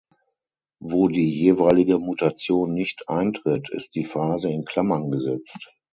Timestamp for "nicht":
2.73-3.07